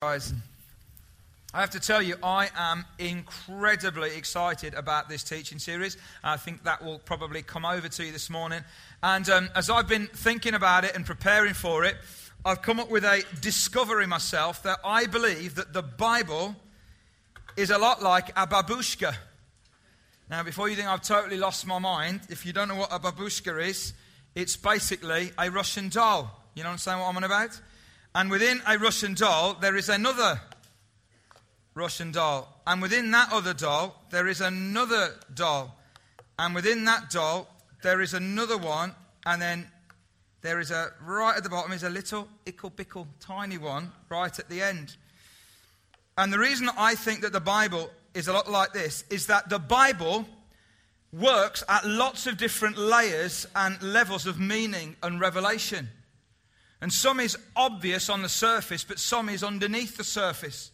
[0.00, 0.32] Guys,
[1.52, 5.96] I have to tell you, I am incredibly excited about this teaching series.
[6.22, 8.60] I think that will probably come over to you this morning.
[9.02, 11.96] And um, as I've been thinking about it and preparing for it,
[12.44, 16.54] I've come up with a discovery myself that I believe that the Bible
[17.56, 19.16] is a lot like a babushka.
[20.30, 23.00] Now, before you think I've totally lost my mind, if you don't know what a
[23.00, 23.94] babushka is,
[24.36, 26.44] it's basically a Russian doll.
[26.54, 27.60] You understand what I'm on about?
[28.18, 30.40] And within a Russian doll, there is another
[31.76, 32.60] Russian doll.
[32.66, 35.78] And within that other doll, there is another doll.
[36.36, 37.46] And within that doll,
[37.84, 38.96] there is another one.
[39.24, 39.70] And then
[40.40, 44.36] there is a, right at the bottom, is a little ickle bickle tiny one right
[44.36, 44.96] at the end.
[46.16, 49.48] And the reason I think that the Bible is a lot like this is that
[49.48, 50.26] the Bible
[51.12, 55.90] works at lots of different layers and levels of meaning and revelation.
[56.80, 60.70] And some is obvious on the surface, but some is underneath the surface.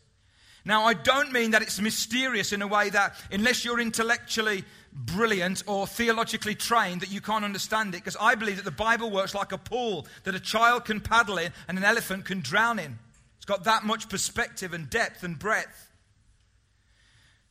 [0.67, 5.63] Now, I don't mean that it's mysterious in a way that, unless you're intellectually brilliant
[5.67, 9.35] or theologically trained, that you can't understand it, because I believe that the Bible works
[9.35, 12.99] like a pool that a child can paddle in and an elephant can drown in.
[13.37, 15.91] It's got that much perspective and depth and breadth.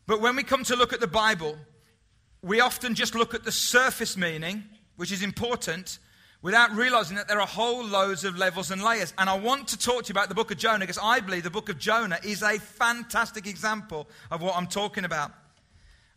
[0.07, 1.55] But when we come to look at the Bible,
[2.41, 4.63] we often just look at the surface meaning,
[4.95, 5.99] which is important,
[6.43, 9.13] without realizing that there are whole loads of levels and layers.
[9.17, 11.43] And I want to talk to you about the book of Jonah because I believe
[11.43, 15.31] the book of Jonah is a fantastic example of what I'm talking about.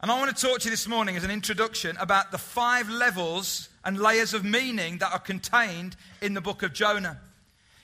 [0.01, 2.91] And I want to talk to you this morning as an introduction about the five
[2.91, 7.21] levels and layers of meaning that are contained in the book of Jonah.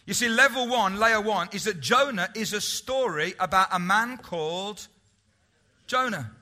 [0.05, 4.19] You see, level one, layer one, is that Jonah is a story about a man
[4.19, 4.89] called
[5.87, 6.33] Jonah.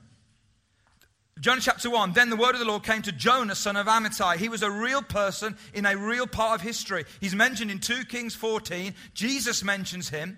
[1.39, 4.37] Jonah chapter 1, then the word of the Lord came to Jonah, son of Amittai.
[4.37, 7.05] He was a real person in a real part of history.
[7.19, 8.93] He's mentioned in 2 Kings 14.
[9.13, 10.37] Jesus mentions him.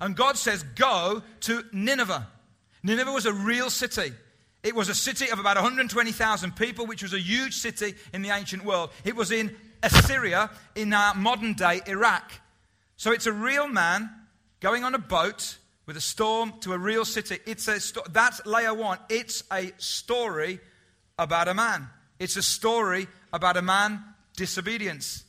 [0.00, 2.26] And God says, Go to Nineveh.
[2.82, 4.12] Nineveh was a real city.
[4.62, 8.30] It was a city of about 120,000 people, which was a huge city in the
[8.30, 8.90] ancient world.
[9.04, 12.32] It was in Assyria, in uh, our modern day Iraq.
[12.96, 14.10] So it's a real man
[14.60, 15.56] going on a boat
[15.90, 17.40] with a storm to a real city.
[17.46, 18.98] It's a sto- that's layer one.
[19.08, 20.60] It's a story
[21.18, 21.88] about a man.
[22.20, 24.00] It's a story about a man
[24.36, 25.24] disobedience.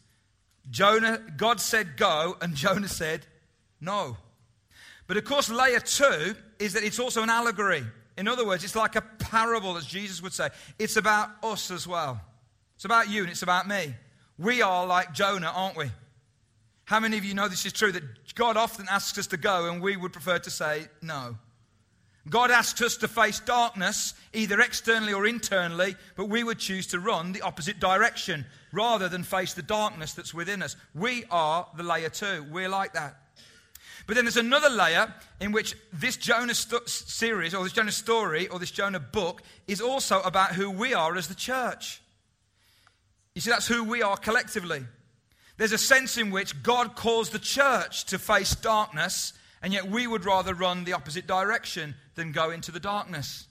[0.69, 3.25] Jonah, God said go, and Jonah said
[3.79, 4.17] no.
[5.07, 7.83] But of course, layer two is that it's also an allegory.
[8.16, 10.49] In other words, it's like a parable, as Jesus would say.
[10.78, 12.22] It's about us as well.
[12.75, 13.95] It's about you and it's about me.
[14.38, 15.89] We are like Jonah, aren't we?
[16.91, 17.94] How many of you know this is true?
[17.94, 18.03] That
[18.35, 21.38] God often asks us to go and we would prefer to say no.
[22.29, 27.00] God asks us to face darkness, either externally or internally, but we would choose to
[27.00, 30.75] run the opposite direction rather than face the darkness that's within us.
[30.94, 32.46] We are the layer two.
[32.52, 33.16] We're like that.
[34.06, 38.50] But then there's another layer in which this Jonah st- series, or this Jonah story,
[38.50, 42.02] or this Jonah book is also about who we are as the church.
[43.34, 44.84] You see, that's who we are collectively.
[45.61, 50.07] There's a sense in which God calls the church to face darkness, and yet we
[50.07, 53.45] would rather run the opposite direction than go into the darkness.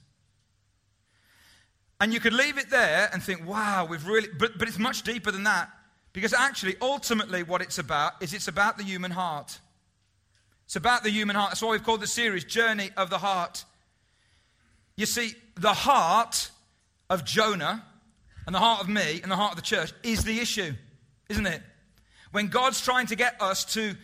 [2.01, 5.03] And you could leave it there and think, wow, we've really, but, but it's much
[5.03, 5.69] deeper than that.
[6.11, 9.59] Because actually, ultimately, what it's about is it's about the human heart.
[10.65, 11.51] It's about the human heart.
[11.51, 13.63] That's why we've called the series Journey of the Heart.
[14.97, 16.51] You see, the heart
[17.09, 17.85] of Jonah
[18.45, 20.73] and the heart of me and the heart of the church is the issue,
[21.29, 21.61] isn't it?
[22.31, 23.95] When God's trying to get us to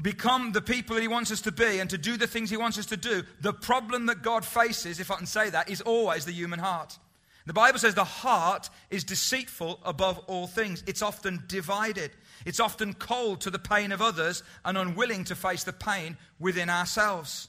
[0.00, 2.56] become the people that He wants us to be and to do the things He
[2.56, 5.80] wants us to do, the problem that God faces, if I can say that, is
[5.80, 6.98] always the human heart.
[7.46, 10.82] The Bible says the heart is deceitful above all things.
[10.86, 12.10] It's often divided.
[12.46, 16.70] It's often cold to the pain of others and unwilling to face the pain within
[16.70, 17.48] ourselves.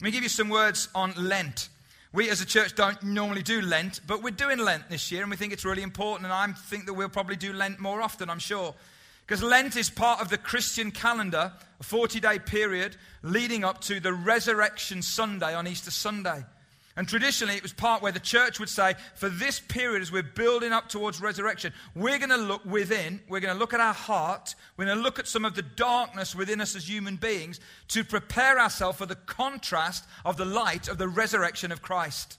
[0.00, 1.70] Let me give you some words on Lent.
[2.12, 5.30] We as a church don't normally do Lent, but we're doing Lent this year and
[5.30, 6.26] we think it's really important.
[6.26, 8.74] And I think that we'll probably do Lent more often, I'm sure.
[9.26, 13.98] Because Lent is part of the Christian calendar, a 40 day period leading up to
[13.98, 16.44] the Resurrection Sunday on Easter Sunday.
[16.98, 20.22] And traditionally, it was part where the church would say, for this period, as we're
[20.22, 23.92] building up towards resurrection, we're going to look within, we're going to look at our
[23.92, 27.60] heart, we're going to look at some of the darkness within us as human beings
[27.88, 32.38] to prepare ourselves for the contrast of the light of the resurrection of Christ.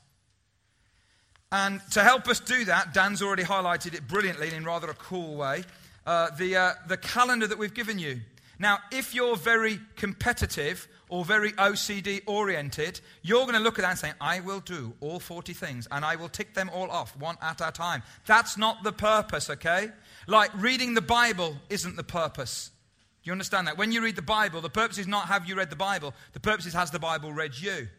[1.52, 5.36] And to help us do that, Dan's already highlighted it brilliantly in rather a cool
[5.36, 5.66] way.
[6.08, 8.22] Uh, the, uh, the calendar that we've given you.
[8.60, 13.90] Now, if you're very competitive or very OCD oriented, you're going to look at that
[13.90, 17.14] and say, I will do all 40 things and I will tick them all off
[17.18, 18.04] one at a time.
[18.26, 19.90] That's not the purpose, okay?
[20.28, 22.72] Like reading the Bible isn't the purpose.
[23.22, 23.78] Do you understand that?
[23.78, 26.40] When you read the Bible, the purpose is not have you read the Bible, the
[26.40, 27.90] purpose is has the Bible read you?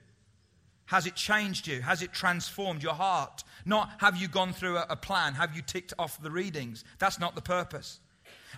[0.88, 1.82] Has it changed you?
[1.82, 3.44] Has it transformed your heart?
[3.66, 5.34] Not have you gone through a, a, plan?
[5.34, 6.82] Have you ticked off the readings?
[6.98, 8.00] That's not the purpose.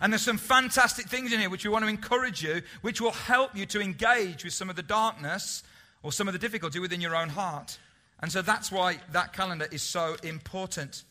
[0.00, 3.10] And there's some fantastic things in here which we want to encourage you, which will
[3.10, 5.64] help you to engage with some of the darkness
[6.04, 7.78] or some of the difficulty within your own heart.
[8.20, 11.02] And so that's why that calendar is so important.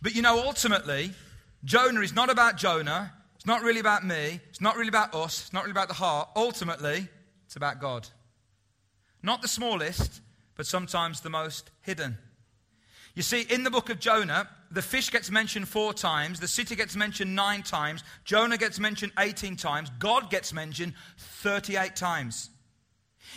[0.00, 1.12] But you know, ultimately,
[1.62, 3.12] Jonah is not about Jonah.
[3.34, 4.40] It's not really about me.
[4.48, 5.42] It's not really about us.
[5.42, 6.30] It's not really about the heart.
[6.34, 7.06] Ultimately,
[7.44, 8.08] it's about God.
[9.22, 10.22] Not the smallest,
[10.56, 12.18] but sometimes the most hidden.
[13.14, 16.74] You see, in the book of Jonah, the fish gets mentioned four times, the city
[16.74, 22.50] gets mentioned nine times, Jonah gets mentioned 18 times, God gets mentioned 38 times.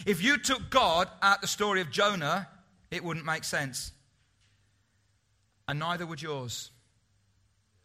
[0.06, 2.48] If you took God out the story of Jonah,
[2.90, 3.92] it wouldn't make sense.
[5.68, 6.72] And neither would yours.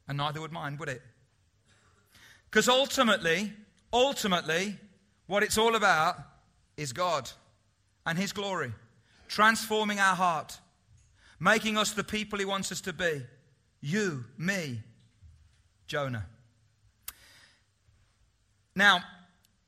[0.09, 1.03] And neither would mine, would it?
[2.51, 3.53] Because ultimately,
[3.93, 4.79] ultimately,
[5.27, 6.17] what it's all about
[6.77, 7.31] is God
[8.07, 8.73] and His glory
[9.33, 10.59] transforming our heart,
[11.41, 13.23] making us the people He wants us to be.
[13.81, 14.81] You, me,
[15.87, 16.27] Jonah.
[18.77, 19.01] Now,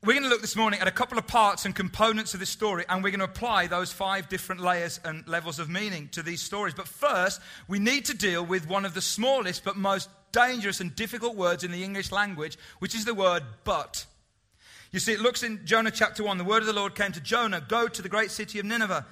[0.03, 2.51] we're going to look this morning at a couple of parts and components of this
[2.51, 6.21] story, and we're going to apply those five different layers and levels of meaning to
[6.21, 6.75] these stories.
[6.75, 10.95] But first, we need to deal with one of the smallest but most dangerous and
[10.95, 14.05] difficult words in the English language, which is the word but.
[14.91, 17.19] You see, it looks in Jonah chapter 1 the word of the Lord came to
[17.19, 19.07] Jonah go to the great city of Nineveh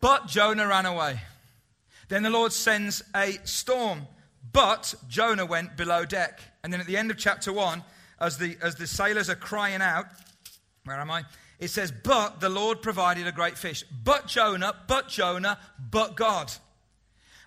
[0.00, 1.20] but Jonah ran away.
[2.08, 4.06] Then the Lord sends a storm,
[4.52, 6.40] but Jonah went below deck.
[6.62, 7.82] And then at the end of chapter 1,
[8.20, 10.06] as the, as the sailors are crying out,
[10.84, 11.24] where am I?
[11.58, 13.84] It says, But the Lord provided a great fish.
[14.04, 16.52] But Jonah, but Jonah, but God.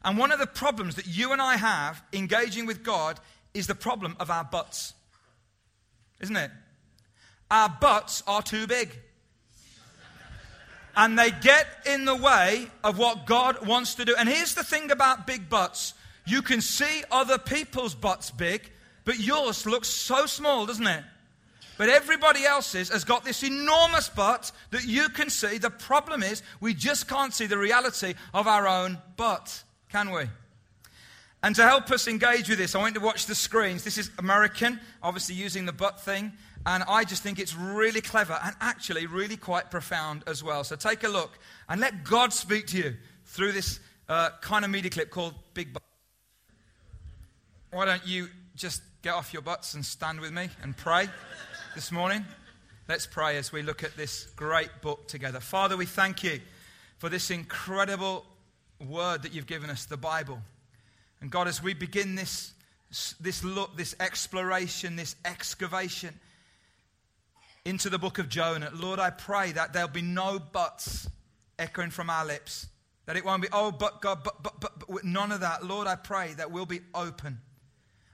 [0.03, 3.19] And one of the problems that you and I have engaging with God
[3.53, 4.94] is the problem of our butts.
[6.19, 6.51] Isn't it?
[7.50, 8.98] Our butts are too big
[10.95, 14.15] and they get in the way of what God wants to do.
[14.17, 15.93] And here's the thing about big butts
[16.25, 18.69] you can see other people's butts big,
[19.05, 21.03] but yours looks so small, doesn't it?
[21.77, 25.57] But everybody else's has got this enormous butt that you can see.
[25.57, 30.25] The problem is, we just can't see the reality of our own butt, can we?
[31.41, 33.83] And to help us engage with this, I want you to watch the screens.
[33.83, 36.33] This is American, obviously using the butt thing.
[36.66, 40.63] And I just think it's really clever and actually really quite profound as well.
[40.63, 44.72] So take a look and let God speak to you through this uh, kind of
[44.72, 45.81] media clip called Big Butt.
[47.72, 51.08] Why don't you just get off your butts and stand with me and pray
[51.74, 52.25] this morning?
[52.88, 55.40] Let's pray as we look at this great book together.
[55.40, 56.42] Father, we thank you
[56.98, 58.25] for this incredible
[58.86, 60.40] word that you've given us, the Bible.
[61.22, 62.54] And God, as we begin this,
[63.19, 66.19] this look, this exploration, this excavation,
[67.66, 68.72] into the book of Jonah.
[68.74, 71.10] Lord, I pray that there'll be no buts
[71.60, 72.68] echoing from our lips.
[73.06, 75.66] That it won't be, oh, but God, but, but, but, but, none of that.
[75.66, 77.40] Lord, I pray that we'll be open.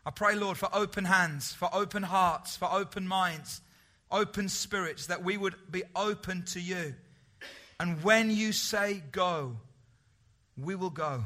[0.06, 3.62] I pray, Lord, for open hands, for open hearts, for open minds,
[4.10, 6.96] open spirits, that we would be open to you.
[7.80, 9.58] And when you say go,
[10.58, 11.26] we will go.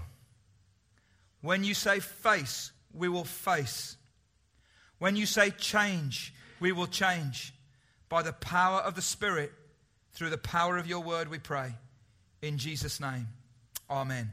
[1.41, 3.97] When you say face, we will face.
[4.99, 7.53] When you say change, we will change.
[8.11, 9.53] By the power of the Spirit,
[10.11, 11.73] through the power of your word, we pray.
[12.41, 13.29] In Jesus' name.
[13.89, 14.31] Amen.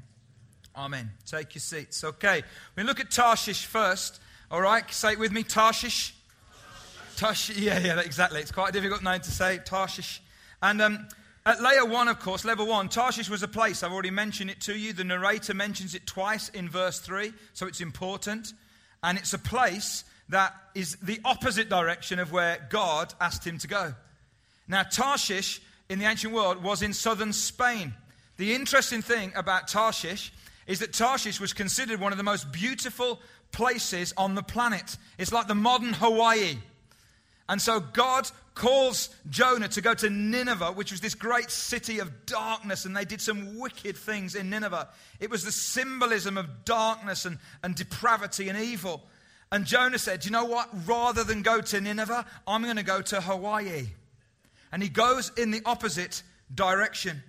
[0.75, 1.13] Amen.
[1.25, 2.03] Take your seats.
[2.03, 2.43] Okay.
[2.75, 4.19] We look at Tarshish first.
[4.51, 4.83] All right.
[4.93, 5.45] Say it with me.
[5.45, 6.13] Tarshish.
[7.15, 7.57] Tarshish.
[7.61, 8.41] Yeah, yeah, exactly.
[8.41, 9.59] It's quite a difficult name to say.
[9.59, 10.23] Tarshish.
[10.61, 11.07] And um,
[11.47, 13.85] at layer one, of course, level one, Tarshish was a place.
[13.85, 14.93] I've already mentioned it to you.
[14.93, 18.55] The narrator mentions it twice in verse three, so it's important.
[19.05, 23.69] And it's a place that is the opposite direction of where God asked him to
[23.69, 23.95] go.
[24.67, 27.95] Now, Tarshish in the ancient world was in southern Spain.
[28.37, 30.33] The interesting thing about Tarshish
[30.67, 33.21] is that Tarshish was considered one of the most beautiful
[33.53, 34.97] places on the planet.
[35.17, 36.59] It's like the modern Hawaii.
[37.49, 42.27] And so God calls Jonah to go to Nineveh, which was this great city of
[42.27, 44.89] darkness, and they did some wicked things in Nineveh.
[45.21, 49.03] It was the symbolism of darkness and, and depravity and evil.
[49.51, 50.69] And Jonah said, You know what?
[50.87, 53.87] Rather than go to Nineveh, I'm going to go to Hawaii.
[54.71, 56.23] And he goes in the opposite
[56.55, 57.23] direction.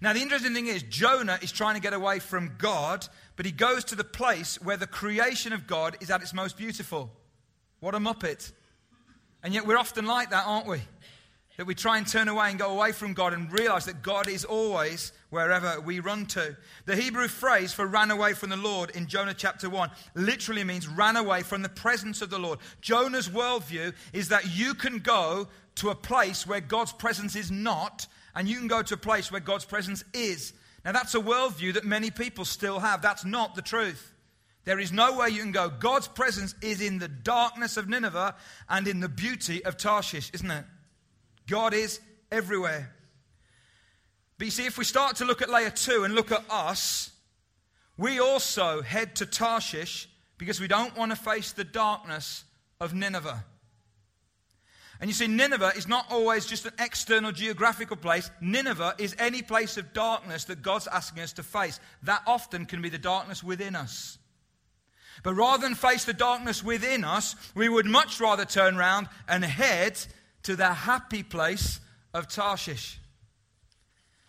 [0.00, 3.52] Now, the interesting thing is, Jonah is trying to get away from God, but he
[3.52, 7.10] goes to the place where the creation of God is at its most beautiful.
[7.80, 8.52] What a muppet.
[9.42, 10.80] And yet, we're often like that, aren't we?
[11.60, 14.30] That we try and turn away and go away from God and realize that God
[14.30, 16.56] is always wherever we run to.
[16.86, 20.88] The Hebrew phrase for ran away from the Lord in Jonah chapter 1 literally means
[20.88, 22.60] ran away from the presence of the Lord.
[22.80, 28.06] Jonah's worldview is that you can go to a place where God's presence is not,
[28.34, 30.54] and you can go to a place where God's presence is.
[30.82, 33.02] Now, that's a worldview that many people still have.
[33.02, 34.14] That's not the truth.
[34.64, 35.68] There is no way you can go.
[35.68, 38.34] God's presence is in the darkness of Nineveh
[38.70, 40.64] and in the beauty of Tarshish, isn't it?
[41.50, 42.94] God is everywhere.
[44.38, 47.10] But you see, if we start to look at layer two and look at us,
[47.98, 52.44] we also head to Tarshish because we don't want to face the darkness
[52.80, 53.44] of Nineveh.
[55.00, 58.30] And you see, Nineveh is not always just an external geographical place.
[58.40, 61.80] Nineveh is any place of darkness that God's asking us to face.
[62.04, 64.18] That often can be the darkness within us.
[65.22, 69.44] But rather than face the darkness within us, we would much rather turn around and
[69.44, 69.98] head
[70.44, 71.80] to the happy place
[72.14, 72.98] of Tarshish.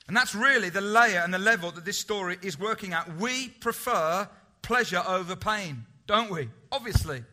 [0.08, 3.18] And that's really the layer and the level that this story is working at.
[3.18, 4.27] We prefer
[4.62, 6.50] pleasure over pain, don't we?
[6.72, 7.24] Obviously.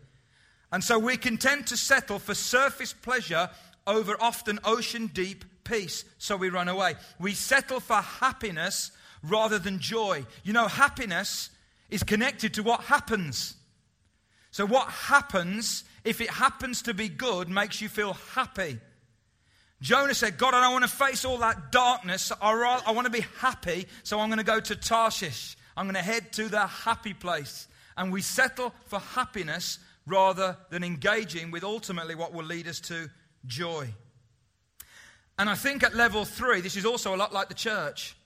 [0.71, 3.51] And so we can tend to settle for surface pleasure
[3.87, 6.05] over often ocean deep peace.
[6.19, 6.95] So we run away.
[7.19, 8.93] We settle for happiness
[9.23, 10.27] rather than joy.
[10.45, 11.51] You know, happiness
[11.91, 13.55] is connected to what happens.
[14.51, 18.79] So, what happens, if it happens to be good, makes you feel happy.
[19.81, 22.33] Jonah said, God, I don't want to face all that darkness.
[22.41, 25.57] I want to be happy, so I'm going to go to Tarshish.
[25.77, 27.69] I'm going to head to the happy place.
[27.97, 33.09] And we settle for happiness rather than engaging with ultimately what will lead us to
[33.47, 33.89] joy.
[35.39, 38.17] And I think at level three, this is also a lot like the church.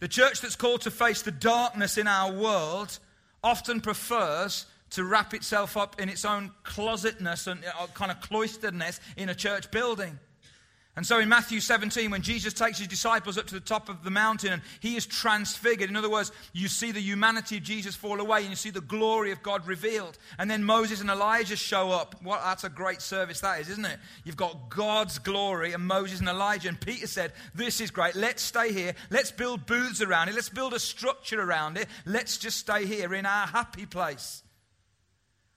[0.00, 2.98] The church that's called to face the darkness in our world
[3.44, 9.00] often prefers to wrap itself up in its own closetness and uh, kind of cloisteredness
[9.16, 10.18] in a church building.
[10.96, 14.02] And so in Matthew 17, when Jesus takes his disciples up to the top of
[14.02, 17.94] the mountain and he is transfigured, in other words, you see the humanity of Jesus
[17.94, 20.18] fall away and you see the glory of God revealed.
[20.36, 22.16] And then Moses and Elijah show up.
[22.22, 23.98] What, that's a great service, that is, isn't it?
[24.24, 26.68] You've got God's glory and Moses and Elijah.
[26.68, 28.16] And Peter said, This is great.
[28.16, 28.94] Let's stay here.
[29.10, 30.34] Let's build booths around it.
[30.34, 31.86] Let's build a structure around it.
[32.04, 34.42] Let's just stay here in our happy place.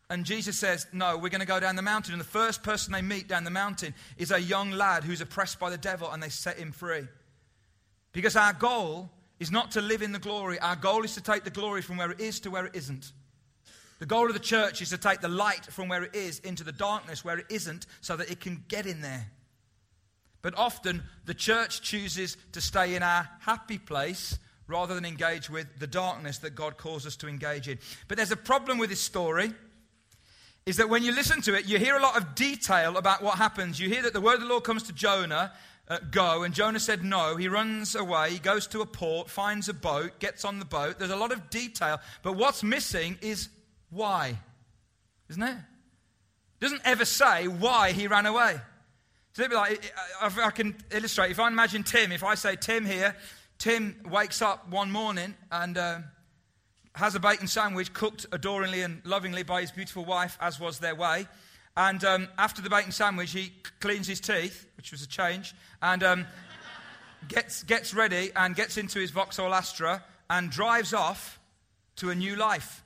[0.10, 2.14] And Jesus says, No, we're going to go down the mountain.
[2.14, 5.60] And the first person they meet down the mountain is a young lad who's oppressed
[5.60, 7.08] by the devil, and they set him free.
[8.12, 11.44] Because our goal is not to live in the glory, our goal is to take
[11.44, 13.12] the glory from where it is to where it isn't.
[14.00, 16.64] The goal of the church is to take the light from where it is into
[16.64, 19.28] the darkness where it isn't so that it can get in there.
[20.42, 25.68] But often the church chooses to stay in our happy place rather than engage with
[25.80, 27.80] the darkness that God calls us to engage in.
[28.08, 29.54] But there's a problem with this story
[30.66, 33.38] is that when you listen to it, you hear a lot of detail about what
[33.38, 33.80] happens.
[33.80, 35.52] You hear that the word of the Lord comes to Jonah,
[35.90, 37.36] uh, go, and Jonah said no.
[37.36, 41.00] He runs away, he goes to a port, finds a boat, gets on the boat.
[41.00, 43.50] There's a lot of detail, but what's missing is
[43.90, 44.40] why,
[45.30, 45.58] isn't it?
[46.62, 48.56] doesn't ever say why he ran away.
[49.34, 51.32] So it'd be like, I can illustrate.
[51.32, 53.18] If I imagine Tim, if I say Tim here,
[53.58, 55.78] Tim wakes up one morning and.
[55.78, 56.00] Uh,
[56.96, 60.96] has a bacon sandwich cooked adoringly and lovingly by his beautiful wife, as was their
[60.96, 61.28] way.
[61.76, 66.04] And um, after the bacon sandwich, he cleans his teeth, which was a change, and
[66.04, 66.26] um,
[67.28, 71.40] gets, gets ready and gets into his Vauxhall Astra and drives off
[71.96, 72.84] to a new life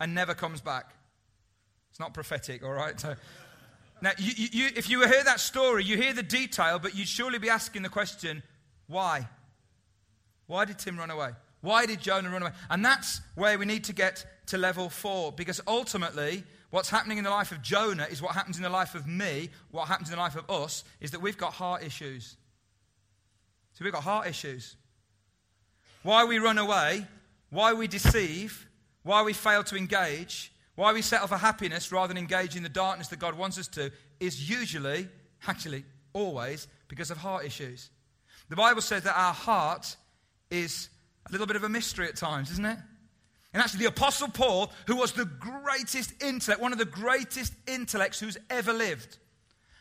[0.00, 0.92] and never comes back.
[1.90, 2.98] It's not prophetic, all right?
[2.98, 3.14] So,
[4.00, 7.38] now, you, you, if you hear that story, you hear the detail, but you'd surely
[7.38, 8.42] be asking the question
[8.86, 9.28] why?
[10.46, 11.30] Why did Tim run away?
[11.60, 12.52] Why did Jonah run away?
[12.70, 17.24] And that's where we need to get to level four, because ultimately, what's happening in
[17.24, 20.16] the life of Jonah is what happens in the life of me, what happens in
[20.16, 22.36] the life of us, is that we've got heart issues.
[23.74, 24.76] So we've got heart issues.
[26.02, 27.06] Why we run away,
[27.50, 28.66] why we deceive,
[29.02, 32.68] why we fail to engage, why we settle for happiness rather than engage in the
[32.68, 35.08] darkness that God wants us to, is usually,
[35.46, 37.90] actually, always because of heart issues.
[38.48, 39.96] The Bible says that our heart
[40.50, 40.88] is
[41.28, 42.78] a little bit of a mystery at times, isn't it?
[43.52, 48.20] And actually, the Apostle Paul, who was the greatest intellect, one of the greatest intellects
[48.20, 49.18] who's ever lived,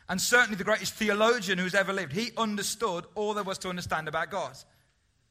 [0.09, 4.07] and certainly the greatest theologian who's ever lived, he understood all there was to understand
[4.07, 4.55] about God,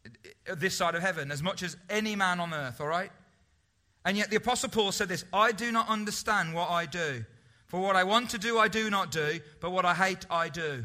[0.04, 3.10] uh, this side of heaven, as much as any man on earth, all right?
[4.04, 7.24] And yet, the Apostle Paul said this I do not understand what I do.
[7.66, 10.48] For what I want to do, I do not do, but what I hate, I
[10.48, 10.84] do.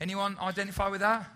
[0.00, 1.28] Anyone identify with that?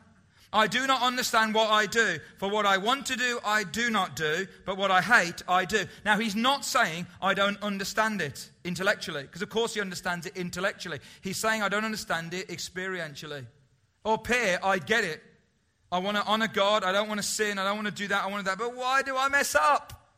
[0.53, 2.19] I do not understand what I do.
[2.39, 5.65] For what I want to do, I do not do, but what I hate, I
[5.65, 5.85] do.
[6.05, 10.37] Now, he's not saying I don't understand it intellectually, because of course he understands it
[10.37, 11.01] intellectually.
[11.21, 13.47] He's saying I don't understand it experientially.
[14.05, 15.23] Or, Pear, I get it.
[15.91, 16.85] I want to honor God.
[16.85, 17.59] I don't want to sin.
[17.59, 18.25] I don't want to do that.
[18.25, 18.59] I want to that.
[18.59, 20.09] But why do I mess up?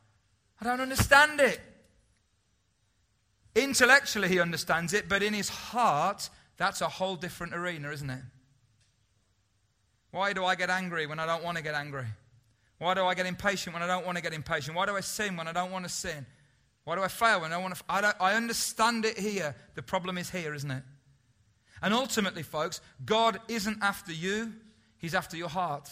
[0.61, 1.59] I don't understand it.
[3.55, 8.21] Intellectually, he understands it, but in his heart, that's a whole different arena, isn't it?
[10.11, 12.05] Why do I get angry when I don't want to get angry?
[12.79, 14.75] Why do I get impatient when I don't want to get impatient?
[14.75, 16.25] Why do I sin when I don't want to sin?
[16.85, 17.83] Why do I fail when I don't want to?
[17.89, 19.55] I, don't, I understand it here.
[19.75, 20.83] The problem is here, isn't it?
[21.81, 24.53] And ultimately, folks, God isn't after you,
[24.97, 25.89] He's after your heart.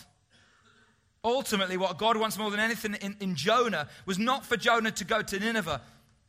[1.24, 5.04] Ultimately, what God wants more than anything in, in Jonah was not for Jonah to
[5.04, 5.82] go to Nineveh.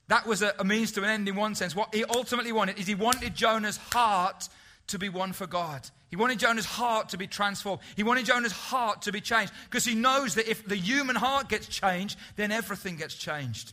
[0.08, 1.76] That was a, a means to an end in one sense.
[1.76, 4.48] What he ultimately wanted is he wanted Jonah's heart
[4.88, 5.88] to be one for God.
[6.08, 7.80] He wanted Jonah's heart to be transformed.
[7.96, 11.48] He wanted Jonah's heart to be changed because he knows that if the human heart
[11.48, 13.72] gets changed, then everything gets changed.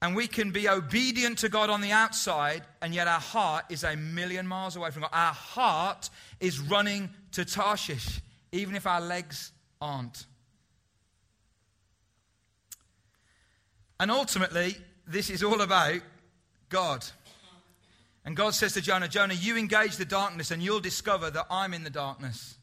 [0.00, 3.84] And we can be obedient to God on the outside, and yet our heart is
[3.84, 5.10] a million miles away from God.
[5.12, 8.20] Our heart is running to Tarshish,
[8.52, 10.26] even if our legs aren't.
[13.98, 16.00] And ultimately, this is all about
[16.68, 17.04] God.
[18.24, 21.74] And God says to Jonah, Jonah, you engage the darkness and you'll discover that I'm
[21.74, 22.56] in the darkness.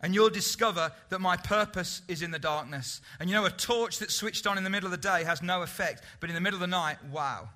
[0.00, 3.00] And you'll discover that my purpose is in the darkness.
[3.18, 5.42] And you know, a torch that's switched on in the middle of the day has
[5.42, 7.48] no effect, but in the middle of the night, wow.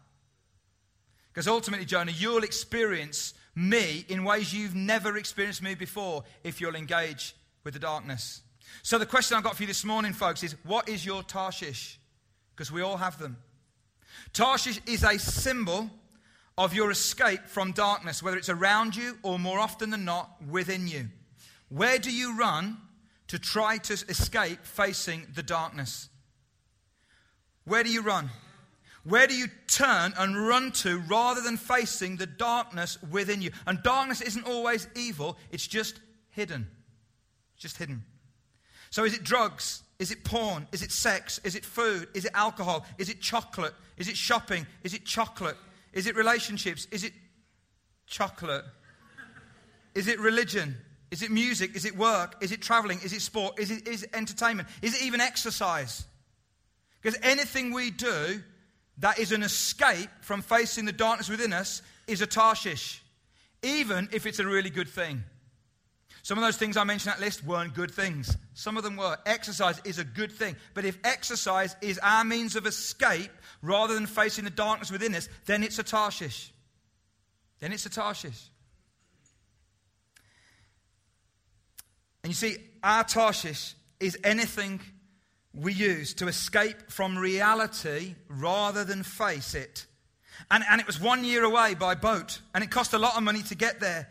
[1.32, 6.74] Because ultimately, Jonah, you'll experience me in ways you've never experienced me before if you'll
[6.74, 8.42] engage with the darkness.
[8.82, 12.00] So, the question I've got for you this morning, folks, is what is your Tarshish?
[12.54, 13.36] Because we all have them.
[14.32, 15.90] Tarshish is a symbol
[16.58, 20.86] of your escape from darkness, whether it's around you or more often than not within
[20.86, 21.08] you.
[21.68, 22.76] Where do you run
[23.28, 26.08] to try to escape facing the darkness?
[27.64, 28.30] Where do you run?
[29.04, 33.50] Where do you turn and run to rather than facing the darkness within you?
[33.66, 36.66] And darkness isn't always evil, it's just hidden.
[37.54, 38.04] It's just hidden.
[38.90, 39.82] So is it drugs?
[39.98, 40.66] Is it porn?
[40.72, 41.40] Is it sex?
[41.44, 42.08] Is it food?
[42.14, 42.84] Is it alcohol?
[42.98, 43.74] Is it chocolate?
[43.96, 44.66] Is it shopping?
[44.82, 45.56] Is it chocolate?
[45.92, 46.86] Is it relationships?
[46.90, 47.12] Is it
[48.06, 48.64] chocolate?
[49.94, 50.76] Is it religion?
[51.10, 51.74] Is it music?
[51.74, 52.36] Is it work?
[52.40, 53.00] Is it traveling?
[53.02, 53.58] Is it sport?
[53.58, 54.68] Is it, is it entertainment?
[54.82, 56.04] Is it even exercise?
[57.02, 58.42] Because anything we do
[58.98, 63.02] that is an escape from facing the darkness within us is a Tarshish,
[63.62, 65.24] even if it's a really good thing.
[66.22, 68.36] Some of those things I mentioned that list weren't good things.
[68.52, 69.16] Some of them were.
[69.24, 70.54] Exercise is a good thing.
[70.74, 73.30] But if exercise is our means of escape
[73.62, 76.52] rather than facing the darkness within us, then it's a Tarshish.
[77.58, 78.50] Then it's a Tarshish.
[82.22, 84.80] And you see, our Tarshish is anything
[85.52, 89.86] we use to escape from reality rather than face it.
[90.50, 93.22] And, and it was one year away by boat, and it cost a lot of
[93.22, 94.08] money to get there.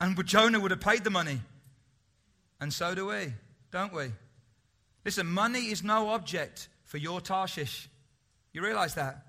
[0.00, 1.40] And Jonah would have paid the money.
[2.60, 3.32] And so do we,
[3.70, 4.12] don't we?
[5.04, 7.88] Listen, money is no object for your Tarshish.
[8.52, 9.24] You realize that?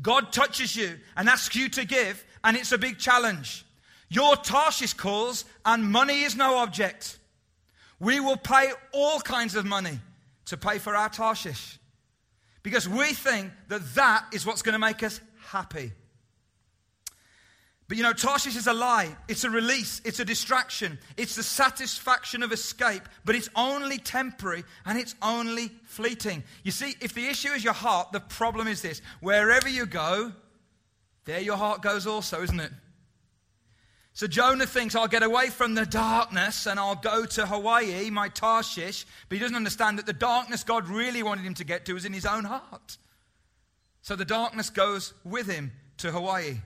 [0.00, 3.64] God touches you and asks you to give, and it's a big challenge.
[4.08, 7.18] Your Tarshish calls, and money is no object.
[7.98, 9.98] We will pay all kinds of money
[10.46, 11.78] to pay for our Tarshish
[12.62, 15.92] because we think that that is what's going to make us happy.
[17.88, 19.14] But you know, Tarshish is a lie.
[19.28, 20.00] It's a release.
[20.04, 20.98] It's a distraction.
[21.16, 26.42] It's the satisfaction of escape, but it's only temporary and it's only fleeting.
[26.64, 30.32] You see, if the issue is your heart, the problem is this wherever you go,
[31.26, 32.72] there your heart goes also, isn't it?
[34.14, 38.30] So Jonah thinks, I'll get away from the darkness and I'll go to Hawaii, my
[38.30, 39.04] Tarshish.
[39.28, 42.06] But he doesn't understand that the darkness God really wanted him to get to is
[42.06, 42.96] in his own heart.
[44.00, 46.60] So the darkness goes with him to Hawaii.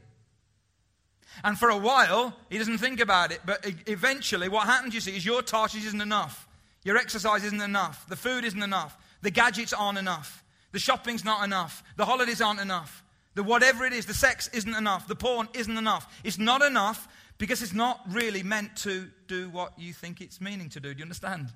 [1.42, 3.40] And for a while, he doesn't think about it.
[3.44, 6.46] But eventually, what happens, you see, is your Tarshish isn't enough.
[6.84, 8.06] Your exercise isn't enough.
[8.08, 8.96] The food isn't enough.
[9.22, 10.44] The gadgets aren't enough.
[10.72, 11.82] The shopping's not enough.
[11.96, 13.02] The holidays aren't enough.
[13.34, 15.06] The whatever it is, the sex isn't enough.
[15.06, 16.20] The porn isn't enough.
[16.24, 20.68] It's not enough because it's not really meant to do what you think it's meaning
[20.70, 20.92] to do.
[20.92, 21.48] Do you understand?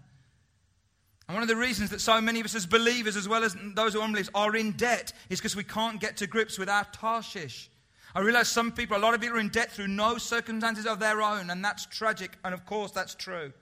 [1.26, 3.56] And one of the reasons that so many of us as believers, as well as
[3.74, 6.68] those who are unbelievers, are in debt is because we can't get to grips with
[6.68, 7.70] our Tarshish.
[8.14, 11.00] I realize some people, a lot of people are in debt through no circumstances of
[11.00, 13.52] their own, and that's tragic, and of course that's true.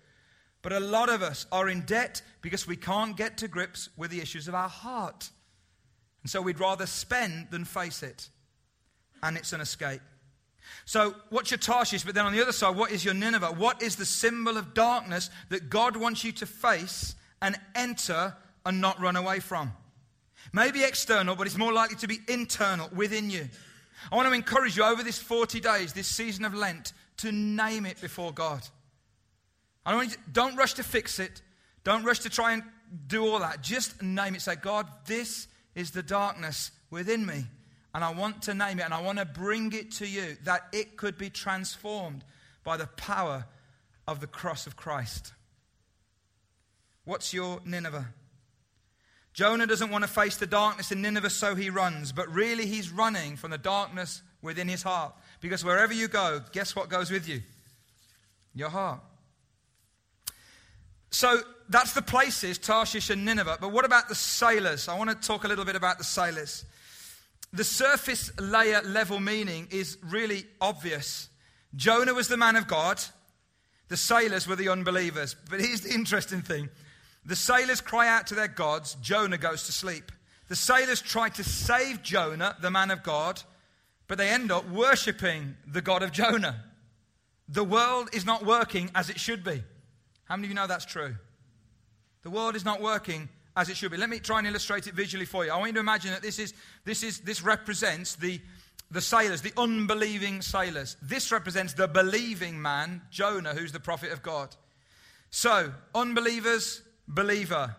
[0.61, 4.11] But a lot of us are in debt because we can't get to grips with
[4.11, 5.31] the issues of our heart.
[6.23, 8.29] And so we'd rather spend than face it.
[9.23, 10.03] And it's an escape.
[10.85, 12.05] So, what's your Tarshish?
[12.05, 13.53] But then on the other side, what is your Nineveh?
[13.53, 18.35] What is the symbol of darkness that God wants you to face and enter
[18.65, 19.73] and not run away from?
[20.53, 23.49] Maybe external, but it's more likely to be internal within you.
[24.11, 27.87] I want to encourage you over this 40 days, this season of Lent, to name
[27.87, 28.67] it before God.
[29.85, 31.43] I don't, don't rush to fix it.
[31.85, 32.63] Don't rush to try and
[33.07, 33.63] do all that.
[33.63, 34.43] Just name it.
[34.43, 37.45] Say, God, this is the darkness within me
[37.95, 40.69] and I want to name it and I want to bring it to you that
[40.73, 42.25] it could be transformed
[42.65, 43.47] by the power
[44.07, 45.33] of the cross of Christ.
[47.05, 48.07] What's your Nineveh?
[49.33, 52.91] Jonah doesn't want to face the darkness in Nineveh, so he runs, but really he's
[52.91, 55.15] running from the darkness within his heart.
[55.41, 57.41] Because wherever you go, guess what goes with you?
[58.55, 59.01] Your heart.
[61.11, 63.59] So that's the places, Tarshish and Nineveh.
[63.61, 64.89] But what about the sailors?
[64.89, 66.65] I want to talk a little bit about the sailors.
[67.53, 71.29] The surface layer level meaning is really obvious.
[71.75, 73.01] Jonah was the man of God,
[73.89, 75.37] the sailors were the unbelievers.
[75.51, 76.71] But here's the interesting thing
[77.25, 80.11] the sailors cry out to their gods, Jonah goes to sleep.
[80.49, 83.43] The sailors try to save Jonah, the man of God,
[84.09, 86.65] but they end up worshipping the God of Jonah.
[87.49, 89.63] The world is not working as it should be.
[90.25, 91.15] How many of you know that's true?
[92.23, 93.97] The world is not working as it should be.
[93.97, 95.51] Let me try and illustrate it visually for you.
[95.51, 96.55] I want you to imagine that this, is,
[96.85, 98.41] this, is, this represents the,
[98.91, 100.97] the sailors, the unbelieving sailors.
[101.03, 104.55] This represents the believing man, Jonah, who's the prophet of God.
[105.31, 106.83] So, unbelievers,
[107.13, 107.77] believer.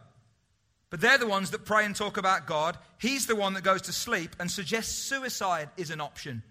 [0.89, 2.77] But they're the ones that pray and talk about God.
[2.99, 6.43] He's the one that goes to sleep and suggests suicide is an option.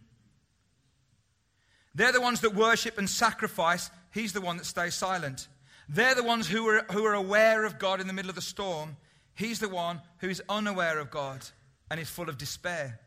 [1.94, 3.90] They're the ones that worship and sacrifice.
[4.12, 5.46] He's the one that stays silent.
[5.88, 8.42] They're the ones who are, who are aware of God in the middle of the
[8.42, 8.96] storm.
[9.34, 11.46] He's the one who is unaware of God
[11.90, 12.98] and is full of despair.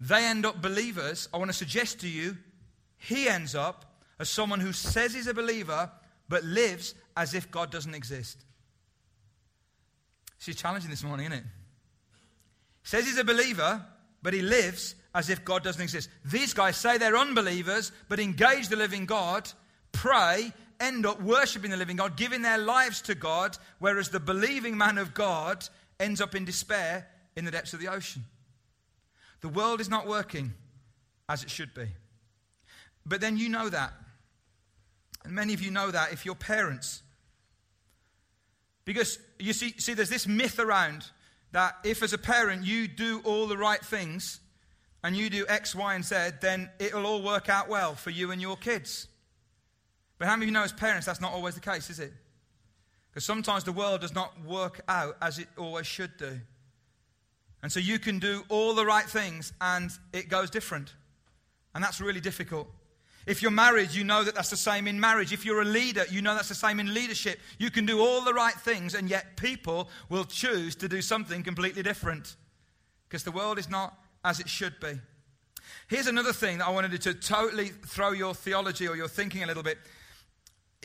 [0.00, 1.28] They end up believers.
[1.32, 2.36] I want to suggest to you,
[2.98, 5.90] he ends up as someone who says he's a believer
[6.28, 8.44] but lives as if God doesn't exist.
[10.38, 11.44] She's challenging this morning, isn't it?
[12.82, 13.84] Says he's a believer,
[14.22, 16.08] but he lives as if God doesn't exist.
[16.24, 19.50] These guys say they're unbelievers, but engage the living God,
[19.92, 24.76] pray, end up worshiping the living God, giving their lives to God, whereas the believing
[24.76, 28.24] man of God ends up in despair in the depths of the ocean.
[29.40, 30.54] The world is not working
[31.28, 31.86] as it should be.
[33.04, 33.92] But then you know that.
[35.24, 37.02] And many of you know that if you're parents.
[38.88, 41.04] Because you see, see, there's this myth around
[41.52, 44.40] that if as a parent you do all the right things
[45.04, 48.30] and you do X, Y, and Z, then it'll all work out well for you
[48.30, 49.06] and your kids.
[50.16, 52.14] But how many of you know as parents that's not always the case, is it?
[53.10, 56.40] Because sometimes the world does not work out as it always should do.
[57.62, 60.94] And so you can do all the right things and it goes different.
[61.74, 62.68] And that's really difficult.
[63.28, 65.34] If you're married, you know that that's the same in marriage.
[65.34, 67.38] If you're a leader, you know that's the same in leadership.
[67.58, 71.42] You can do all the right things, and yet people will choose to do something
[71.42, 72.36] completely different
[73.06, 73.92] because the world is not
[74.24, 74.98] as it should be.
[75.88, 79.46] Here's another thing that I wanted to totally throw your theology or your thinking a
[79.46, 79.76] little bit.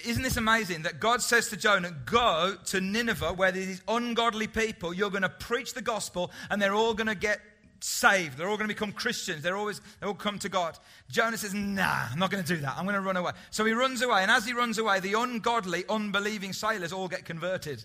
[0.03, 4.93] Isn't this amazing that God says to Jonah, Go to Nineveh where these ungodly people,
[4.93, 7.39] you're going to preach the gospel and they're all going to get
[7.83, 8.37] saved.
[8.37, 9.43] They're all going to become Christians.
[9.43, 10.77] They're always, they all come to God.
[11.09, 12.75] Jonah says, Nah, I'm not going to do that.
[12.77, 13.31] I'm going to run away.
[13.51, 14.21] So he runs away.
[14.21, 17.83] And as he runs away, the ungodly, unbelieving sailors all get converted.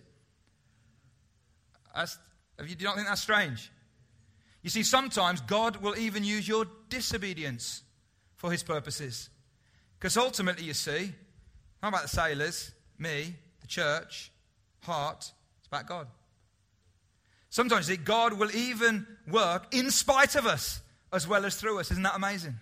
[1.94, 2.16] That's,
[2.58, 3.72] do you not think that's strange?
[4.62, 7.82] You see, sometimes God will even use your disobedience
[8.36, 9.30] for his purposes.
[9.98, 11.12] Because ultimately, you see,
[11.82, 14.30] how about the sailors, me, the church,
[14.82, 15.32] heart?
[15.58, 16.06] It's about God.
[17.58, 20.80] Sometimes God will even work in spite of us
[21.12, 21.90] as well as through us.
[21.90, 22.54] Isn't that amazing?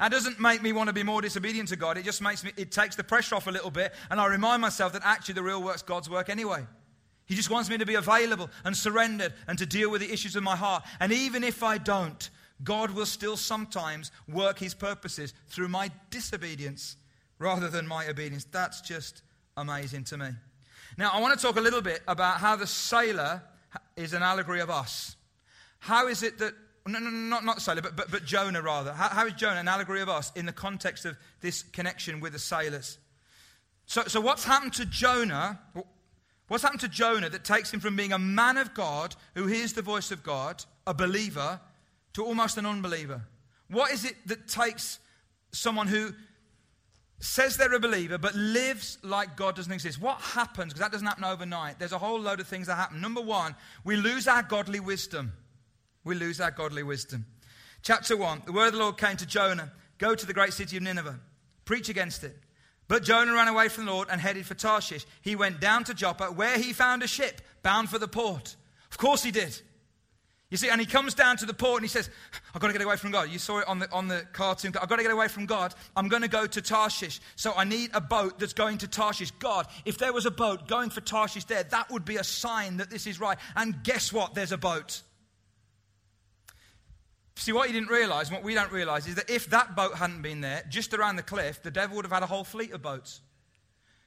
[0.00, 1.96] That doesn't make me want to be more disobedient to God.
[1.96, 4.60] It just makes me, it takes the pressure off a little bit, and I remind
[4.60, 6.66] myself that actually the real work's God's work anyway.
[7.26, 10.34] He just wants me to be available and surrendered and to deal with the issues
[10.34, 10.82] of my heart.
[10.98, 12.28] And even if I don't,
[12.64, 16.96] God will still sometimes work his purposes through my disobedience
[17.38, 18.46] rather than my obedience.
[18.50, 19.22] That's just
[19.56, 20.30] amazing to me.
[20.96, 23.42] Now, I want to talk a little bit about how the sailor
[23.98, 25.16] is an allegory of us.
[25.80, 26.54] How is it that,
[26.86, 28.92] no, no, not, not sailor, but, but, but Jonah rather.
[28.92, 32.32] How, how is Jonah an allegory of us in the context of this connection with
[32.32, 32.98] the sailors?
[33.86, 35.58] So, so what's happened to Jonah?
[36.48, 39.72] What's happened to Jonah that takes him from being a man of God who hears
[39.72, 41.60] the voice of God, a believer,
[42.14, 43.22] to almost an unbeliever?
[43.68, 44.98] What is it that takes
[45.52, 46.12] someone who
[47.20, 50.00] says they're a believer but lives like God doesn't exist.
[50.00, 50.72] What happens?
[50.72, 51.78] Because that doesn't happen overnight.
[51.78, 53.00] There's a whole load of things that happen.
[53.00, 55.32] Number one, we lose our godly wisdom.
[56.04, 57.26] We lose our godly wisdom.
[57.82, 60.76] Chapter 1 The word of the Lord came to Jonah Go to the great city
[60.76, 61.18] of Nineveh,
[61.64, 62.36] preach against it.
[62.86, 65.04] But Jonah ran away from the Lord and headed for Tarshish.
[65.20, 68.56] He went down to Joppa, where he found a ship bound for the port.
[68.90, 69.60] Of course he did.
[70.50, 72.08] You see, and he comes down to the port and he says,
[72.54, 73.28] I've got to get away from God.
[73.28, 74.72] You saw it on the, on the cartoon.
[74.80, 75.74] I've got to get away from God.
[75.94, 77.20] I'm going to go to Tarshish.
[77.36, 79.30] So I need a boat that's going to Tarshish.
[79.32, 82.78] God, if there was a boat going for Tarshish there, that would be a sign
[82.78, 83.36] that this is right.
[83.56, 84.34] And guess what?
[84.34, 85.02] There's a boat.
[87.36, 89.96] See, what he didn't realize, and what we don't realize, is that if that boat
[89.96, 92.72] hadn't been there, just around the cliff, the devil would have had a whole fleet
[92.72, 93.20] of boats.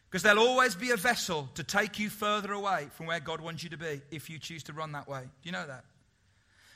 [0.10, 3.64] Because there'll always be a vessel to take you further away from where God wants
[3.64, 5.22] you to be if you choose to run that way.
[5.22, 5.86] Do you know that?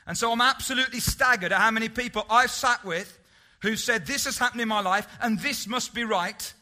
[0.07, 3.19] And so I'm absolutely staggered at how many people I've sat with
[3.61, 6.53] who said, This has happened in my life and this must be right.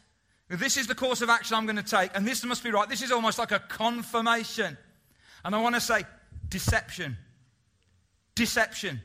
[0.48, 2.88] This is the course of action I'm going to take and this must be right.
[2.88, 4.76] This is almost like a confirmation.
[5.44, 6.04] And I want to say,
[6.48, 7.16] deception.
[8.34, 9.00] Deception.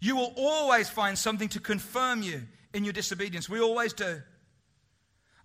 [0.00, 2.42] You will always find something to confirm you
[2.74, 3.48] in your disobedience.
[3.48, 4.20] We always do.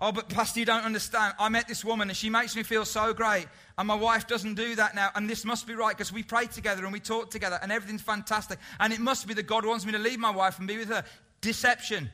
[0.01, 1.33] Oh, but Pastor, you don't understand.
[1.37, 3.47] I met this woman and she makes me feel so great.
[3.77, 5.09] And my wife doesn't do that now.
[5.15, 8.01] And this must be right because we pray together and we talk together and everything's
[8.01, 8.59] fantastic.
[8.79, 10.89] And it must be that God wants me to leave my wife and be with
[10.89, 11.03] her.
[11.41, 12.09] Deception.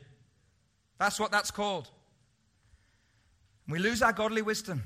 [0.98, 1.88] That's what that's called.
[3.68, 4.82] We lose our godly wisdom.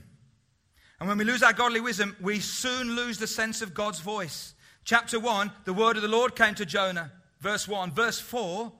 [0.99, 4.55] And when we lose our godly wisdom, we soon lose the sense of God's voice.
[4.85, 7.93] Chapter 1, the word of the Lord came to Jonah verse 1.
[7.93, 8.73] Verse 4,